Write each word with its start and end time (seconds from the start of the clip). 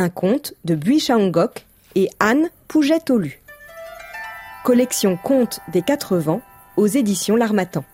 Un 0.00 0.10
conte 0.10 0.54
de 0.64 0.76
Bui 0.76 1.00
Shaongok 1.00 1.66
et 1.96 2.08
Anne 2.20 2.50
Pouget-Olu. 2.68 3.40
Collection 4.62 5.16
Contes 5.16 5.58
des 5.72 5.82
Quatre 5.82 6.18
Vents 6.18 6.40
aux 6.76 6.86
éditions 6.86 7.34
L'Armatan. 7.34 7.84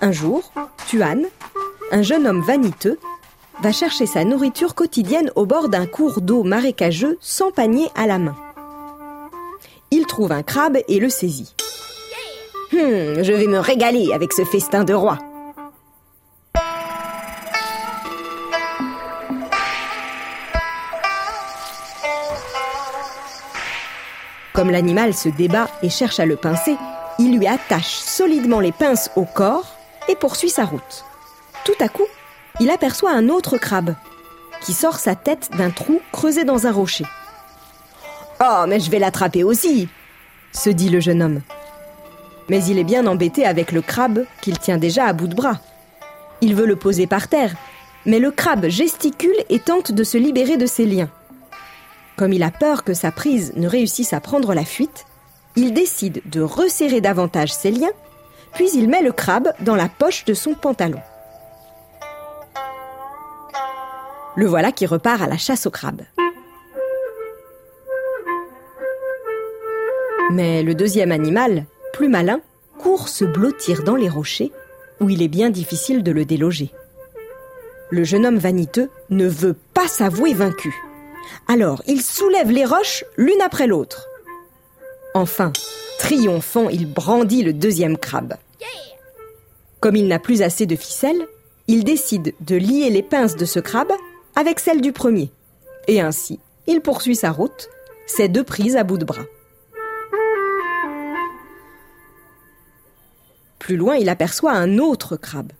Un 0.00 0.12
jour, 0.12 0.52
Tuan, 0.86 1.24
un 1.90 2.02
jeune 2.02 2.28
homme 2.28 2.42
vaniteux, 2.42 3.00
va 3.62 3.72
chercher 3.72 4.06
sa 4.06 4.24
nourriture 4.24 4.74
quotidienne 4.74 5.30
au 5.36 5.46
bord 5.46 5.68
d'un 5.68 5.86
cours 5.86 6.20
d'eau 6.20 6.42
marécageux 6.42 7.18
sans 7.20 7.50
panier 7.50 7.88
à 7.94 8.06
la 8.06 8.18
main. 8.18 8.36
Il 9.90 10.06
trouve 10.06 10.32
un 10.32 10.42
crabe 10.42 10.78
et 10.88 10.98
le 10.98 11.08
saisit. 11.08 11.54
Hum, 12.72 13.22
je 13.22 13.32
vais 13.32 13.46
me 13.46 13.58
régaler 13.58 14.12
avec 14.14 14.32
ce 14.32 14.44
festin 14.44 14.84
de 14.84 14.94
roi. 14.94 15.18
Comme 24.52 24.70
l'animal 24.70 25.14
se 25.14 25.28
débat 25.28 25.68
et 25.82 25.88
cherche 25.88 26.20
à 26.20 26.26
le 26.26 26.36
pincer, 26.36 26.76
il 27.18 27.38
lui 27.38 27.46
attache 27.46 27.96
solidement 27.96 28.60
les 28.60 28.72
pinces 28.72 29.10
au 29.16 29.24
corps 29.24 29.76
et 30.08 30.16
poursuit 30.16 30.50
sa 30.50 30.64
route. 30.64 31.04
Tout 31.64 31.74
à 31.80 31.88
coup, 31.88 32.06
il 32.60 32.70
aperçoit 32.70 33.12
un 33.12 33.28
autre 33.28 33.58
crabe 33.58 33.94
qui 34.62 34.72
sort 34.72 34.98
sa 34.98 35.14
tête 35.16 35.50
d'un 35.56 35.70
trou 35.70 36.00
creusé 36.12 36.44
dans 36.44 36.66
un 36.66 36.72
rocher. 36.72 37.06
Oh, 38.40 38.64
mais 38.68 38.78
je 38.78 38.90
vais 38.90 38.98
l'attraper 38.98 39.42
aussi 39.42 39.88
se 40.52 40.70
dit 40.70 40.88
le 40.88 41.00
jeune 41.00 41.22
homme. 41.22 41.40
Mais 42.48 42.64
il 42.64 42.78
est 42.78 42.84
bien 42.84 43.06
embêté 43.06 43.44
avec 43.46 43.72
le 43.72 43.82
crabe 43.82 44.24
qu'il 44.40 44.58
tient 44.58 44.78
déjà 44.78 45.06
à 45.06 45.12
bout 45.12 45.28
de 45.28 45.34
bras. 45.34 45.60
Il 46.40 46.54
veut 46.54 46.66
le 46.66 46.76
poser 46.76 47.06
par 47.06 47.28
terre, 47.28 47.54
mais 48.06 48.18
le 48.18 48.30
crabe 48.30 48.68
gesticule 48.68 49.36
et 49.48 49.58
tente 49.58 49.92
de 49.92 50.04
se 50.04 50.18
libérer 50.18 50.56
de 50.56 50.66
ses 50.66 50.86
liens. 50.86 51.10
Comme 52.16 52.32
il 52.32 52.42
a 52.42 52.50
peur 52.50 52.84
que 52.84 52.94
sa 52.94 53.12
prise 53.12 53.52
ne 53.56 53.68
réussisse 53.68 54.12
à 54.12 54.20
prendre 54.20 54.54
la 54.54 54.64
fuite, 54.64 55.06
il 55.56 55.72
décide 55.72 56.22
de 56.26 56.40
resserrer 56.40 57.00
davantage 57.00 57.52
ses 57.52 57.70
liens, 57.70 57.92
puis 58.54 58.68
il 58.74 58.88
met 58.88 59.02
le 59.02 59.12
crabe 59.12 59.52
dans 59.60 59.76
la 59.76 59.88
poche 59.88 60.24
de 60.24 60.34
son 60.34 60.54
pantalon. 60.54 61.00
Le 64.36 64.46
voilà 64.46 64.72
qui 64.72 64.86
repart 64.86 65.20
à 65.22 65.26
la 65.26 65.38
chasse 65.38 65.66
au 65.66 65.70
crabe. 65.70 66.02
Mais 70.32 70.62
le 70.62 70.74
deuxième 70.74 71.10
animal, 71.10 71.66
plus 71.92 72.08
malin, 72.08 72.40
court 72.78 73.08
se 73.08 73.24
blottir 73.24 73.82
dans 73.82 73.96
les 73.96 74.08
rochers, 74.08 74.52
où 75.00 75.10
il 75.10 75.22
est 75.22 75.28
bien 75.28 75.50
difficile 75.50 76.02
de 76.02 76.12
le 76.12 76.24
déloger. 76.24 76.70
Le 77.90 78.04
jeune 78.04 78.24
homme 78.24 78.38
vaniteux 78.38 78.88
ne 79.10 79.26
veut 79.26 79.56
pas 79.74 79.88
s'avouer 79.88 80.32
vaincu. 80.32 80.72
Alors 81.48 81.82
il 81.86 82.00
soulève 82.00 82.50
les 82.50 82.64
roches 82.64 83.04
l'une 83.16 83.40
après 83.42 83.66
l'autre. 83.66 84.06
Enfin, 85.14 85.52
triomphant, 85.98 86.68
il 86.68 86.86
brandit 86.86 87.42
le 87.42 87.52
deuxième 87.52 87.98
crabe. 87.98 88.34
Comme 89.80 89.96
il 89.96 90.06
n'a 90.06 90.18
plus 90.20 90.42
assez 90.42 90.66
de 90.66 90.76
ficelle, 90.76 91.26
il 91.66 91.84
décide 91.84 92.34
de 92.40 92.56
lier 92.56 92.90
les 92.90 93.02
pinces 93.02 93.36
de 93.36 93.44
ce 93.44 93.58
crabe 93.58 93.92
avec 94.36 94.60
celles 94.60 94.80
du 94.80 94.92
premier. 94.92 95.32
Et 95.88 96.00
ainsi, 96.00 96.40
il 96.66 96.80
poursuit 96.80 97.16
sa 97.16 97.30
route, 97.30 97.68
ses 98.06 98.28
deux 98.28 98.44
prises 98.44 98.76
à 98.76 98.84
bout 98.84 98.98
de 98.98 99.04
bras. 99.04 99.24
Plus 103.58 103.76
loin, 103.76 103.96
il 103.96 104.08
aperçoit 104.08 104.52
un 104.52 104.78
autre 104.78 105.16
crabe. 105.16 105.52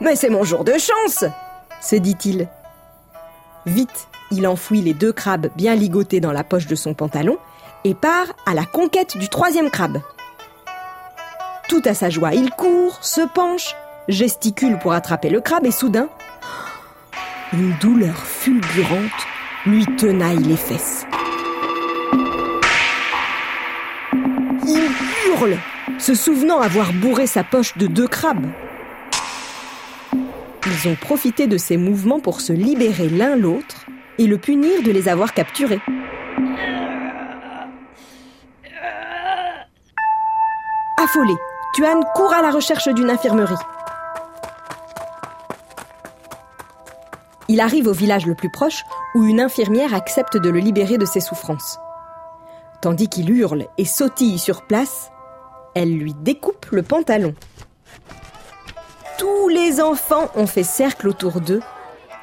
Mais 0.00 0.16
c'est 0.16 0.30
mon 0.30 0.44
jour 0.44 0.64
de 0.64 0.72
chance 0.72 1.24
se 1.82 1.96
dit-il. 1.96 2.48
Vite, 3.66 4.08
il 4.30 4.46
enfouit 4.46 4.80
les 4.80 4.94
deux 4.94 5.12
crabes 5.12 5.48
bien 5.56 5.74
ligotés 5.74 6.20
dans 6.20 6.32
la 6.32 6.44
poche 6.44 6.66
de 6.66 6.74
son 6.74 6.94
pantalon 6.94 7.36
et 7.84 7.94
part 7.94 8.28
à 8.46 8.54
la 8.54 8.64
conquête 8.64 9.18
du 9.18 9.28
troisième 9.28 9.70
crabe. 9.70 10.00
Tout 11.68 11.82
à 11.84 11.94
sa 11.94 12.10
joie, 12.10 12.34
il 12.34 12.50
court, 12.50 13.04
se 13.04 13.20
penche, 13.20 13.74
gesticule 14.08 14.78
pour 14.78 14.92
attraper 14.92 15.28
le 15.28 15.40
crabe 15.40 15.66
et 15.66 15.70
soudain, 15.70 16.08
une 17.52 17.72
douleur 17.80 18.16
fulgurante 18.16 19.26
lui 19.66 19.84
tenaille 19.96 20.42
les 20.42 20.56
fesses. 20.56 21.06
Il 24.66 24.88
hurle, 25.26 25.58
se 25.98 26.14
souvenant 26.14 26.60
avoir 26.60 26.92
bourré 26.94 27.26
sa 27.26 27.44
poche 27.44 27.76
de 27.76 27.86
deux 27.86 28.08
crabes. 28.08 28.46
Ils 30.66 30.88
ont 30.88 30.94
profité 30.94 31.46
de 31.46 31.58
ces 31.58 31.76
mouvements 31.76 32.20
pour 32.20 32.40
se 32.40 32.52
libérer 32.52 33.08
l'un 33.08 33.36
l'autre 33.36 33.86
et 34.18 34.26
le 34.26 34.38
punir 34.38 34.82
de 34.82 34.90
les 34.90 35.08
avoir 35.08 35.34
capturés. 35.34 35.80
Affolé, 40.98 41.34
Tuan 41.74 42.00
court 42.14 42.32
à 42.32 42.42
la 42.42 42.50
recherche 42.50 42.88
d'une 42.88 43.10
infirmerie. 43.10 43.54
Il 47.52 47.60
arrive 47.60 47.86
au 47.86 47.92
village 47.92 48.24
le 48.24 48.34
plus 48.34 48.48
proche 48.48 48.82
où 49.14 49.24
une 49.24 49.38
infirmière 49.38 49.92
accepte 49.92 50.38
de 50.38 50.48
le 50.48 50.58
libérer 50.58 50.96
de 50.96 51.04
ses 51.04 51.20
souffrances. 51.20 51.78
Tandis 52.80 53.10
qu'il 53.10 53.28
hurle 53.28 53.66
et 53.76 53.84
sautille 53.84 54.38
sur 54.38 54.62
place, 54.62 55.12
elle 55.74 55.94
lui 55.94 56.14
découpe 56.14 56.64
le 56.70 56.82
pantalon. 56.82 57.34
Tous 59.18 59.48
les 59.48 59.82
enfants 59.82 60.30
ont 60.34 60.46
fait 60.46 60.62
cercle 60.62 61.06
autour 61.06 61.42
d'eux 61.42 61.60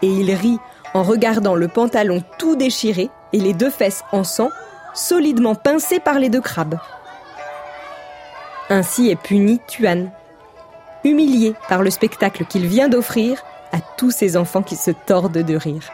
et 0.01 0.07
ils 0.07 0.33
rient 0.33 0.57
en 0.95 1.03
regardant 1.03 1.53
le 1.53 1.67
pantalon 1.67 2.23
tout 2.39 2.55
déchiré 2.55 3.11
et 3.31 3.39
les 3.39 3.53
deux 3.53 3.69
fesses 3.69 4.03
en 4.11 4.23
sang, 4.23 4.49
solidement 4.95 5.53
pincées 5.53 5.99
par 5.99 6.17
les 6.17 6.29
deux 6.29 6.41
crabes. 6.41 6.79
Ainsi 8.71 9.11
est 9.11 9.15
puni 9.15 9.61
Tuan, 9.67 10.09
humilié 11.03 11.53
par 11.67 11.83
le 11.83 11.91
spectacle 11.91 12.45
qu'il 12.45 12.65
vient 12.65 12.89
d'offrir 12.89 13.43
à 13.71 13.79
tous 13.97 14.11
ces 14.11 14.37
enfants 14.37 14.63
qui 14.63 14.75
se 14.75 14.91
tordent 14.91 15.43
de 15.43 15.55
rire. 15.55 15.91